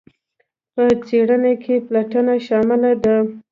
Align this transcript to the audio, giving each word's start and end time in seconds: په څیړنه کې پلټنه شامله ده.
په 0.73 0.83
څیړنه 1.07 1.53
کې 1.63 1.75
پلټنه 1.87 2.35
شامله 2.47 2.91
ده. 3.03 3.15